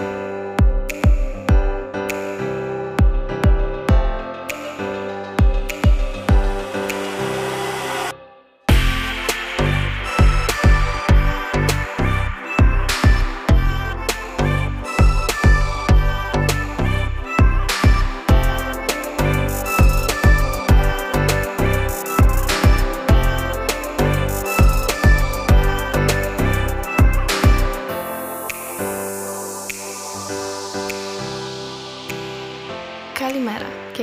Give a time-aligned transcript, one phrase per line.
[0.00, 0.29] Καλημέρα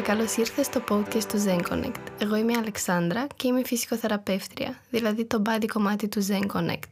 [0.08, 2.02] καλώς ήρθες στο podcast του Zen Connect.
[2.20, 6.92] Εγώ είμαι η Αλεξάνδρα και είμαι φυσικοθεραπεύτρια, δηλαδή το body κομμάτι του Zen Connect.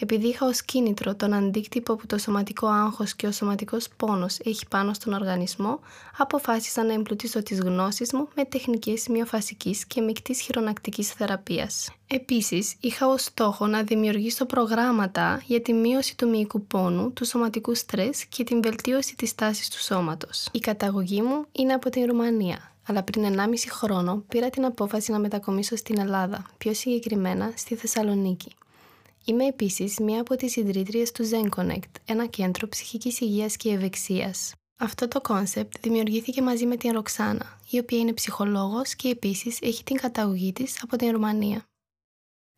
[0.00, 4.66] Επειδή είχα ως κίνητρο τον αντίκτυπο που το σωματικό άγχος και ο σωματικός πόνος έχει
[4.68, 5.80] πάνω στον οργανισμό,
[6.16, 11.90] αποφάσισα να εμπλουτίσω τις γνώσεις μου με τεχνικές μειοφασικής και μικτής χειρονακτικής θεραπείας.
[12.06, 17.74] Επίσης, είχα ως στόχο να δημιουργήσω προγράμματα για τη μείωση του μυϊκού πόνου, του σωματικού
[17.74, 20.48] στρες και την βελτίωση της τάσης του σώματος.
[20.52, 25.18] Η καταγωγή μου είναι από την Ρουμανία, αλλά πριν 1,5 χρόνο πήρα την απόφαση να
[25.18, 28.52] μετακομίσω στην Ελλάδα, πιο συγκεκριμένα στη Θεσσαλονίκη.
[29.28, 34.54] Είμαι επίσης μία από τις ιδρύτριες του Zen Connect, ένα κέντρο ψυχικής υγείας και ευεξίας.
[34.76, 39.84] Αυτό το concept δημιουργήθηκε μαζί με την Ροξάνα, η οποία είναι ψυχολόγος και επίσης έχει
[39.84, 41.64] την καταγωγή της από την Ρουμανία.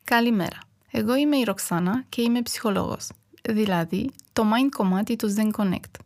[0.03, 0.59] Καλημέρα.
[0.91, 3.09] Εγώ είμαι η Ροξάνα και είμαι ψυχολόγος,
[3.49, 5.99] δηλαδή το mind κομμάτι του Zen Connect.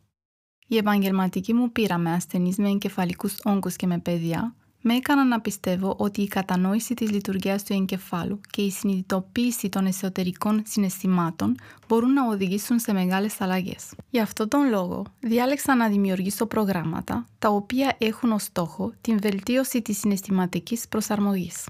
[0.66, 4.54] Η επαγγελματική μου πείρα με ασθενείς με εγκεφαλικούς όγκους και με παιδιά
[4.86, 9.86] με έκαναν να πιστεύω ότι η κατανόηση της λειτουργίας του εγκεφάλου και η συνειδητοποίηση των
[9.86, 11.56] εσωτερικών συναισθημάτων
[11.88, 13.94] μπορούν να οδηγήσουν σε μεγάλες αλλαγές.
[14.10, 19.82] Γι' αυτό τον λόγο διάλεξα να δημιουργήσω προγράμματα τα οποία έχουν ως στόχο την βελτίωση
[19.82, 21.64] της συναισθηματικής προσαρμογής.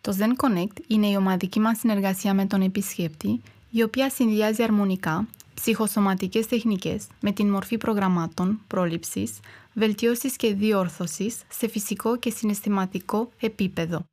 [0.00, 3.40] Το Zen Connect είναι η ομαδική μας συνεργασία με τον επισκέπτη,
[3.74, 9.38] η οποία συνδυάζει αρμονικά ψυχοσωματικές τεχνικές με την μορφή προγραμμάτων πρόληψης,
[9.74, 14.04] βελτίωσης και διόρθωσης σε φυσικό και συναισθηματικό επίπεδο.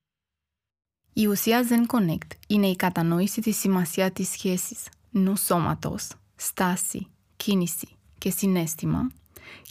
[1.14, 8.30] Η ουσία Zen Connect είναι η κατανόηση της σημασίας της σχέσης νου-σώματος, στάση, κίνηση και
[8.30, 9.12] συνέστημα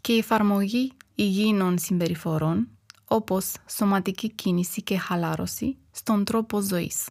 [0.00, 2.68] και η εφαρμογή υγιεινών συμπεριφορών
[3.04, 7.06] όπως σωματική κίνηση και χαλάρωση στον τρόπο ζωής.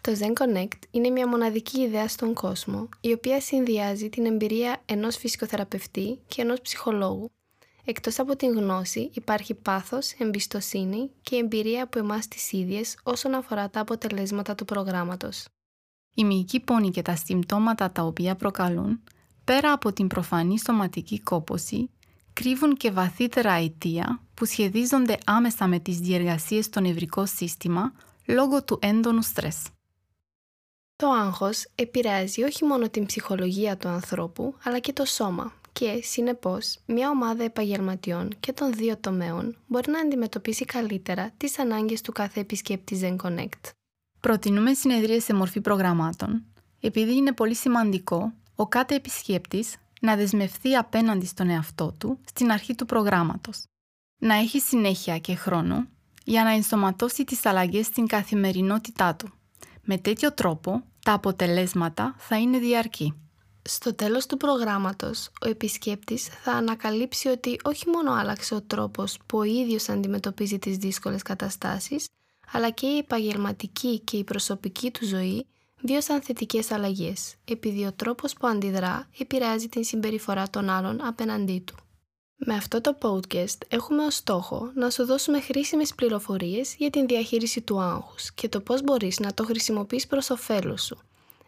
[0.00, 5.16] Το Zen Connect είναι μια μοναδική ιδέα στον κόσμο, η οποία συνδυάζει την εμπειρία ενός
[5.16, 7.30] φυσικοθεραπευτή και ενός ψυχολόγου.
[7.84, 13.70] Εκτός από την γνώση υπάρχει πάθος, εμπιστοσύνη και εμπειρία από εμάς τις ίδιες όσον αφορά
[13.70, 15.44] τα αποτελέσματα του προγράμματος.
[16.14, 19.02] Η μυϊκή πόνη και τα συμπτώματα τα οποία προκαλούν,
[19.44, 21.90] πέρα από την προφανή σωματική κόποση,
[22.32, 27.92] κρύβουν και βαθύτερα αιτία που σχεδίζονται άμεσα με τις διεργασίες στο νευρικό σύστημα
[28.26, 29.62] λόγω του έντονου στρες.
[31.00, 36.78] Το άγχος επηρεάζει όχι μόνο την ψυχολογία του ανθρώπου, αλλά και το σώμα και, συνεπώς,
[36.86, 42.40] μια ομάδα επαγγελματιών και των δύο τομέων μπορεί να αντιμετωπίσει καλύτερα τις ανάγκες του κάθε
[42.40, 43.70] επισκέπτη Zen Connect.
[44.20, 46.44] Προτείνουμε συνεδρίες σε μορφή προγραμμάτων,
[46.80, 52.74] επειδή είναι πολύ σημαντικό ο κάθε επισκέπτης να δεσμευθεί απέναντι στον εαυτό του στην αρχή
[52.74, 53.64] του προγράμματος.
[54.18, 55.86] Να έχει συνέχεια και χρόνο
[56.24, 59.32] για να ενσωματώσει τις αλλαγές στην καθημερινότητά του.
[59.82, 63.14] Με τέτοιο τρόπο τα αποτελέσματα θα είναι διαρκή.
[63.62, 69.38] Στο τέλος του προγράμματος, ο επισκέπτης θα ανακαλύψει ότι όχι μόνο άλλαξε ο τρόπος που
[69.38, 72.08] ο ίδιος αντιμετωπίζει τις δύσκολες καταστάσεις,
[72.52, 75.46] αλλά και η επαγγελματική και η προσωπική του ζωή
[75.82, 81.74] βίωσαν θετικές αλλαγές, επειδή ο τρόπος που αντιδρά επηρεάζει την συμπεριφορά των άλλων απέναντί του.
[82.44, 87.60] Με αυτό το podcast έχουμε ως στόχο να σου δώσουμε χρήσιμες πληροφορίες για την διαχείριση
[87.60, 90.98] του άγχους και το πώς μπορείς να το χρησιμοποιείς προς ωφέλος σου.